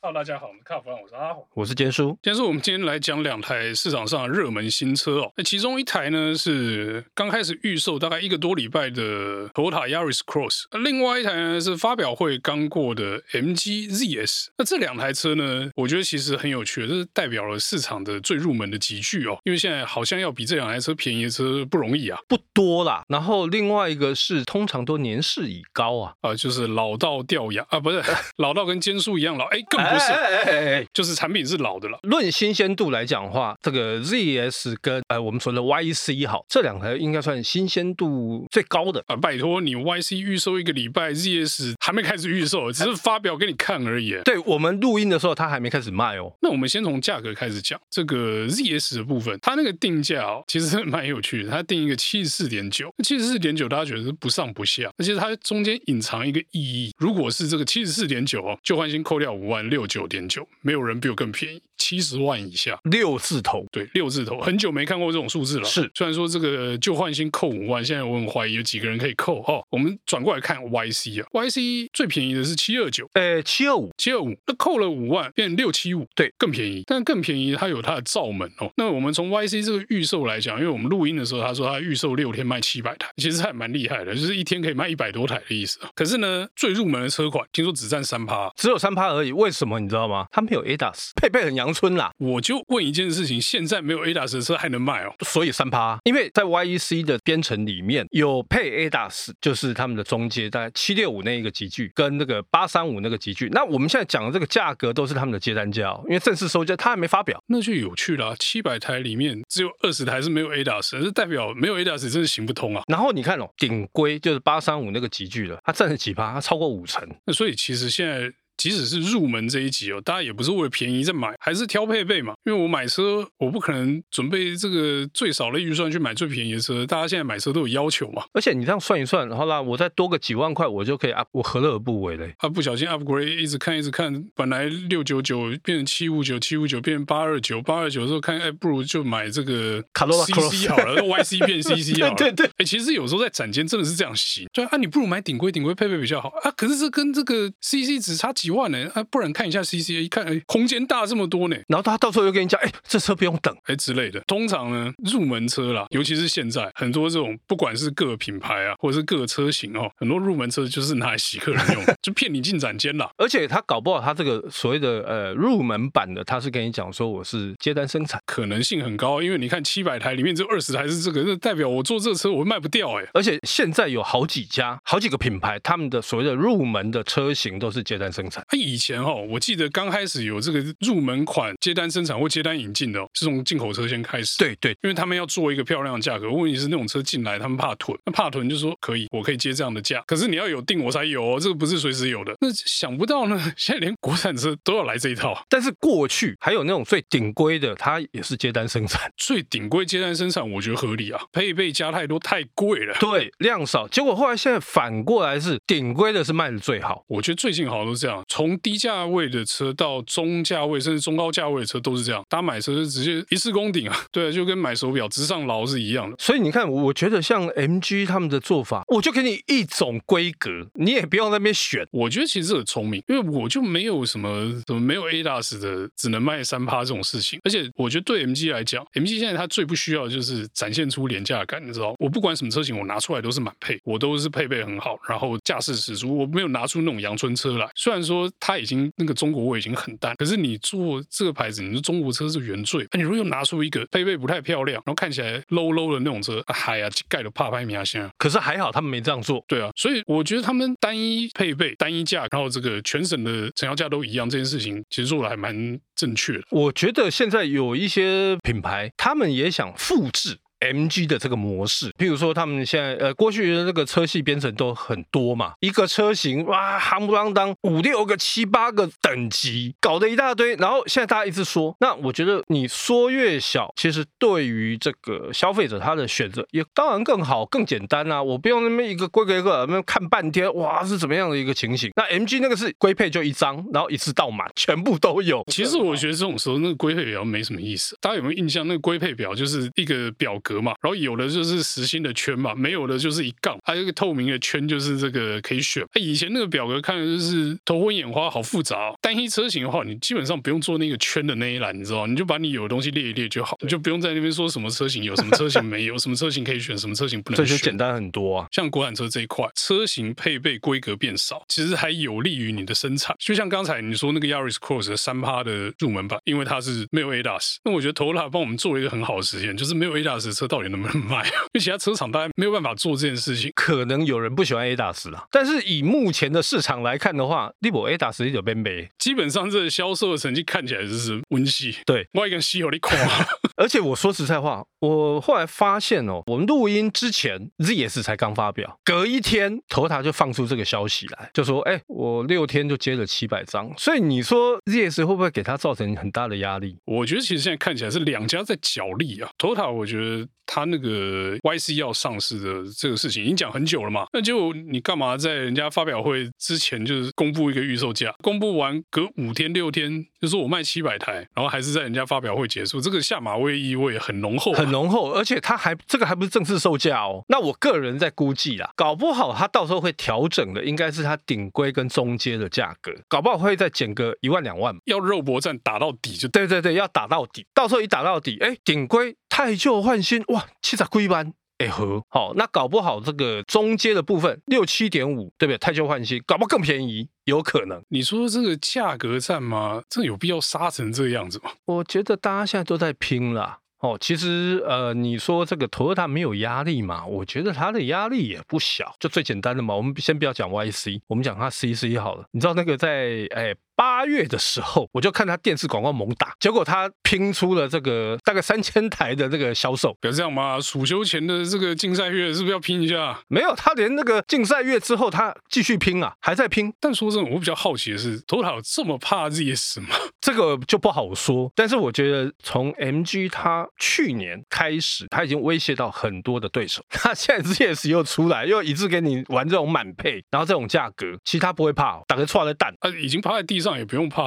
[0.00, 2.16] Hello，大家好，我们卡弗兰，我是阿红，我是坚叔。
[2.22, 5.32] 坚叔，我们今天来讲两台市场上的热门新车哦。
[5.36, 14.46] 那其中一台呢是刚开始预售大概一个多礼拜的 Toyota Yaris Cross，那另外一台呢是发表会刚过的 MG ZS。
[14.56, 19.36] 那这两台车呢，我觉得其实很有趣，这是代表了市场的最入门的集聚哦。
[19.42, 23.02] 因为现在好像要比这两台车便宜的车不容易啊，不多啦。
[23.08, 28.00] 然后另外一个是通常都年事已高啊，啊，就是老到掉牙啊，不是
[28.38, 29.87] 老到跟坚叔一样老，哎，更。
[29.92, 31.98] 不是，哎哎哎哎，就是产品是老的了。
[32.02, 39.16] 论新鲜度来讲的话，这个 ZS 跟呃我们说的 YC 好，这两台应该算新鲜度最高的啊。
[39.16, 44.16] 拜托你 YC 预售一个礼拜，ZS 还没开始预售，只是发表给你看而已。
[44.24, 46.32] 对，我们录音的时候，它还没开始卖哦。
[46.42, 51.50] 那我们先从价格开始讲，这个 ZS 的部分，它那个定价哦，其实蛮有趣的。
[51.50, 56.92] 它定一个七十四点九，七十四点九大家觉得是不上不下，而且它中间隐藏一个意义。
[56.98, 59.77] 如果是这个七十四点九哦，旧换新扣掉五万六。
[59.78, 61.62] 六九点九，没有人比我更便宜。
[61.76, 65.64] 七十万以下，六字头，对，六字头，很久没看过这种数字了。
[65.64, 69.64] 是，虽然说这个旧换新扣五万，现在我很怀疑有几个人可以扣哦。
[69.70, 76.82] 我们转过来看 YC 啊，YC 最便宜的是七二九，呃，七二五，七二五，那扣了五万变六七五，对，更便宜。
[76.84, 78.72] 但更便宜，它有它的罩门哦。
[78.76, 85.78] 那我们从 YC 这个预售来讲，因为我们录音的时候，他说他预售六天卖七百台，其实还蛮厉害的，就是一天可以卖一百多台的意思。
[85.94, 89.30] 可是呢，最入门的车款，听说只占三趴，只有三趴而已。
[89.30, 90.26] 为什么你知道吗？
[90.30, 92.12] 它没有 ADAS，配备很阳春啦。
[92.18, 95.12] 我就问一件事情：现在没有 ADAS 的车还能卖哦？
[95.24, 103.48] 所以三趴，因为在 YEC 的编程里面有配 ADAS，就是他们的中阶，大概七六五那一个级距，跟那个八三五那个级距。
[103.48, 108.34] 那我们现在讲的这个价格都是他们的接单价哦，因为正式收价它还没发表，那就有趣了。
[108.38, 112.82] 七百台里面只有二十台是没有 ADAS，这代表没有 ADAS 真的行不通啊。
[112.86, 116.32] 然后你看哦，顶规就是八三五那个级距了，它占了几趴？
[116.32, 117.06] 它超过五成。
[117.26, 118.32] 那所以其实现在。
[118.58, 122.34] 即使是入门这一级哦，大家也不是为了便宜在买，还是挑配备嘛。
[122.44, 126.84] 因为我买车，我不可能准备这个最少的预算去买最便宜的车。
[126.84, 128.24] 大家现在买车都有要求嘛。
[128.34, 132.34] 而且你这样算一算，好啦，我再多个几万块，我就可以 up，我何乐而不为嘞？
[132.38, 142.14] 啊，不小心 upgrade，一直看一直看，本来六九九变成七五九，七五九变成八二九，八二九的时候看，哎，不如就买这个卡罗拉 CC 好了，YC 变 CC 好了。
[142.16, 144.46] 对对对，哎，其实有时候在展间真的是这样行。
[144.52, 146.50] 对啊，你不如买顶规，顶规配备比较好啊。
[146.56, 149.28] 可是这跟这个 CC 只差几万呢，啊，不然。
[149.38, 151.56] 看一下 CCA，一看，哎，空间大这么多呢。
[151.68, 154.18] 然后他到时候又跟你讲，哎，这车不用等，哎之类的。
[154.26, 163.08] 通常呢，入门车啦，尤其是现在很多这种，不管是各个品牌啊，或者是各个车型哦，很多入门车就是拿来洗客人用， 就骗你进展间啦。
[163.16, 173.06] 而且他搞不好他这个所谓的呃入门版的，他是跟你讲说我是接单生产，可能性很高，因为你看七百台里面只有二十台是这个，那代表我做这个车我会卖不掉哎。
[173.12, 178.37] 而且现在有好几家、好几个品牌，他们的所谓的入门的车型都是接单生产。
[178.48, 180.08] 他以前哈，我记得刚开。
[180.08, 184.38] 始有这个入门款接单生产或接单引进的，是从进口车先开始。
[184.38, 186.30] 对对，因为他们要做一个漂亮的价格。
[186.30, 190.02] 问题是那种车进来，他们怕囤，那怕囤就说可以，我可以接这样的价。
[190.06, 192.34] 可是你要有定我才有哦，这个不是随时有的。
[192.40, 195.44] 那想不到呢，现在连国产车都要来这一套。
[195.50, 199.12] 但是过去还有那种最顶规的，它也是接单生产。
[199.18, 202.96] 最顶规接单生产，我觉得合理啊，配备加太多太贵了。
[202.98, 207.04] 对，量少，结果后来现在反过来是顶规的是卖的最好。
[207.08, 210.58] 我觉得最近好像都是这样，从低价位的车到中价。
[210.68, 216.16] 位甚至中高价位的车都是这样，大家买车是直接一次攻顶啊， 对，就跟买手表直上牢是一样的。
[216.18, 221.86] 所以你看，我觉得像 MG 他们的做法，我就给你一种规格，你也不用在那边选。
[221.90, 227.40] 我觉得其实很聪明，因为我就没有什么什么没有 ADAS 的，只能卖三趴这种事情。
[227.44, 231.94] 而且我觉得对 MG 来讲，MG 现在它最不需要的就是展现出廉价感，你知道？
[231.98, 237.70] 我不管什么车型，我拿出来都是满配，我都是配备很好，然后驾驶十足，我没有拿出那种阳春车来。
[237.74, 240.78] 虽然说它已经那个中国味已经很淡，可是你做。
[241.10, 248.08] 这个牌子，你说中国车是原罪，那你如果又拿出一个配备不太漂亮，然后看起来 low low 的那种车，嗨呀，盖都怕拍米亚先。
[248.18, 256.44] 可是还好他们没这样做，对啊，所以我觉得他们单一配备、单一价，然后这个全省的成交价都一样，这件事情其实做的还蛮正确的。
[256.50, 260.38] 我觉得现在有一些品牌，他们也想复制。
[260.60, 270.54] MG 的这个模式，譬如说他们现在呃过去的那个车系编程都很多嘛，一个车型哇，夯不啷当五六个、七八个等级，搞得一大堆。
[270.56, 278.22] 然后现在大家一直说，那我觉得你说越小，其实对于这个消费者他的选择也当然更好、更简单啊。
[278.22, 281.90] 我不用那么一个规格一个那么看半天，哇是怎么样的一个情形？
[281.96, 285.44] 那 MG 那个是规配就一张，然后一次到满，全部都有。
[285.48, 287.96] 其实我觉得这种时候那个规配表没什么意思。
[288.00, 288.58] 大家有没有印象？
[288.68, 290.58] 那个规配表就是一个表格格。
[290.58, 295.84] 嘛，然后有的就是实心的圈嘛，没有的就是一杠，还有一个透明的圈，就是这个可以选。
[295.92, 298.98] 哎，以前那个表格看的就是头昏眼花，好复杂哦。
[299.00, 308.48] 单一车型的话，你基本上不用做那个圈的那一栏，你知道，你就把你有的东西列一列就好，你就不用在那边说什么车型有什么车型没有，什么车型可以选，什么车型不能选，这就简单很多啊。
[308.50, 313.14] 像国产车这一块，车型配备规格变少，其实还有利于你的生产。
[313.18, 321.24] 就像刚才你说那个 Yaris Cross 的三趴的入门版，因为它是没有 ADAS，那我觉得 Toyota 帮我们做了一个很好的实验，就是没有 ADAS 的车到底能不能卖？
[321.26, 323.50] 因为其他车厂大概没有办法做这件事情。
[323.54, 328.88] 可能有人不喜欢 ADAS 啦，但是以目前的市场来看的话，利博 ADAS 你就变没。
[328.98, 331.76] 基本上这个销售的成绩看起来就是温系。
[331.84, 332.96] 对，我一个稀有的夸。
[333.56, 346.76] 而且我说实在话，我后来发现哦，我们录音之前 ZS 才刚发表，隔一天 Toyota 就放出这个消息来，就说：“哎，我六天就接了七百张。”所以你说 ZS 会不会给他造成很大的压力？
[346.84, 349.28] 我觉得其实现在看起来是两家在角力啊。
[349.38, 367.22] Toyota 我觉得他那个 YC 要上市的这个事情已经讲很久了嘛，那就你干嘛在人家发表会之前就是公布一个预售价，公布完隔五天六天就说我卖七百台，然后还是在人家发表会结束，这个下马威意味很浓厚啊，很浓厚，而且他还这个还不是正式售价哦。
[367.28, 381.32] 那我个人在估计啦，搞不好他到时候会调整的，应该是他顶规跟中阶的价格，搞不好会再减个一万两万，要肉搏战打到底就对对对，要打到底，到时候一打到底，哎，顶规汰旧换新，哇，七十几万。
[381.58, 385.58] 哎呵，好，那搞不好这个中阶的部分六七点五，对不对？
[385.58, 387.80] 太旧换新，搞不好更便宜，有可能。
[387.90, 389.80] 你说这个价格战吗？
[389.88, 391.52] 这有必要杀成这个样子吗？
[391.66, 393.60] 我觉得大家现在都在拼啦。
[393.78, 397.06] 哦，其实呃，你说这个 Toyota 没有压力嘛？
[397.06, 398.92] 我觉得它的压力也不小。
[398.98, 402.26] 就最简单的嘛，我们先不要讲 YC，我们讲它 CC 好了。
[402.32, 403.54] 你知道那个在哎。
[403.78, 409.96] 八月的时候，我就看他电视广告猛打，结果他拼出了这个大概三千台的这个销售。
[410.00, 413.20] 别这样嘛，暑休前的这个竞赛月是不是要拼一下？
[413.28, 416.74] 没有，他连那个竞赛月之后，他继续拼啊，还在拼。
[416.80, 419.94] 但说真的，我比较好奇的是，Toyota 有这么怕 ZS 吗？
[420.20, 421.48] 这个就不好说。
[421.54, 426.82] 但是我觉得，从 MG 他去年开始，他已经威胁到很多的对手。
[426.88, 433.67] 他现在 ZS 又出来，又一直给你玩这种满配，然后这种价格，其实他不会怕，打个错的蛋，啊，已经趴在地上。
[433.76, 434.26] 也不用怕，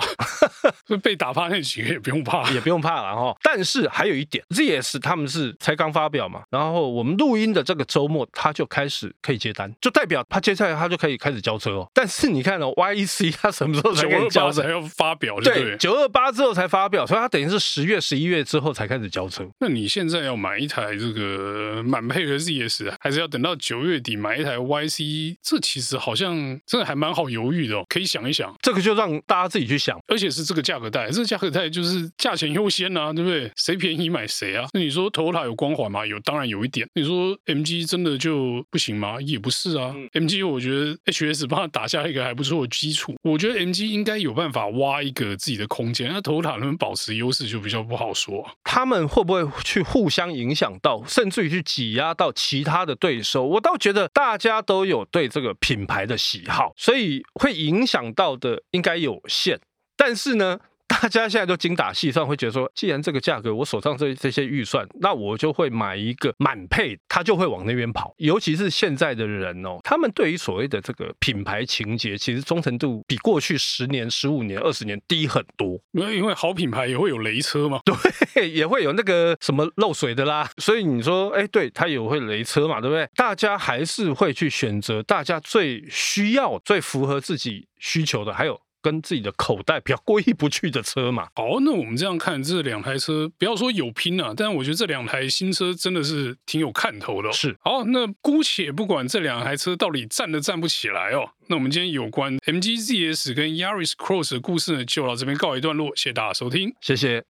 [1.02, 3.36] 被打趴那几个也不用怕，也不用怕了哈。
[3.42, 11.90] 但是还有一点，ZS 他们是才刚发表嘛，然后我们录音的这个周末他就开始可以接单，就代表他接下来他就可以开始交车哦。
[11.94, 14.64] 但是你看哦，YEC 他什么时候才可以交车？
[14.64, 19.48] 还要发表对，对，九二八之后才发表，所以他等于是十月、十一月之后才开始交车。
[19.60, 25.38] 那你现在要买一台这个满配的 ZS，还是要等到九月底买一台 YC？
[25.42, 26.36] 这其实好像
[26.66, 28.54] 真的还蛮好犹豫的哦，可以想一想。
[28.62, 29.12] 这个就让。
[29.32, 33.50] 大家自己去想，而且是这个价格带，这个价格带就是价钱优先呐，对不对？
[33.56, 34.68] 谁便宜买谁啊？
[34.74, 36.06] 那你说 Toyota 有光环吗？
[36.06, 36.86] 有，当然有一点。
[36.96, 39.22] 你说 MG 真的就不行吗？
[39.22, 39.96] 也不是啊。
[40.12, 46.10] MG 我觉得 HS 帮他打下一个还不错的基础，我觉得 MG 应该有办法挖一个自己的空间。
[46.12, 48.46] 那 Toyota 能不能保持优势就比较不好说。
[48.66, 53.46] 他们会不会去互相影响到，甚至于去挤压到其他的对手？
[53.46, 59.60] 我倒觉得大家都有对这个品牌的喜好，所以会影响到的应该有限，
[59.96, 68.14] 但是呢，大家现在都精打细算，会觉得说，既然这个价格我手上这这些预算，那我就会买一个满配，他就会往那边跑。
[68.18, 75.80] 尤其是现在的人哦，他们对于所谓的这个品牌情节，其实忠诚度比过去十年、十五年、二十年低很多。
[75.94, 80.50] 因为因为好品牌也会有雷车嘛，对，也会有那个什么漏水的啦。
[80.58, 83.08] 所以你说，哎，对，它也会雷车嘛，对不对？
[83.16, 88.60] 大家还是会去选择大家最需要、最符合自己需求的，还有。
[88.82, 91.28] 跟自己的口袋比较过意不去的车嘛。
[91.36, 97.32] 好，那我们这样看这两台车，不要说有拼啊，但我觉得这两台新车真的是挺有看头的哦。
[97.32, 107.31] 是，好，那姑且不管这两台车到底站都站不起来哦，那我们今天有关 MG ZS 跟 Yaris Cross 的故事呢，就到这边告一段落，谢谢大家收听，谢谢。